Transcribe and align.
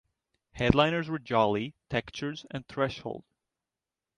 Headliners 0.53 1.09
were 1.09 1.19
Jolly, 1.19 1.75
Textures 1.87 2.43
and 2.49 2.67
Threshold. 2.67 3.23